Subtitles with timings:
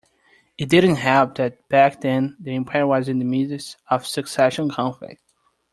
[0.57, 4.67] It didn't help that back then the empire was in the midst of a succession
[4.71, 5.21] conflict.